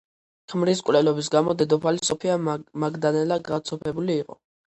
[0.53, 2.39] ქმრის მკვლელობის გამო დედოფალი სოფია
[2.85, 4.39] მაგდალენა გაცოფებული იყო.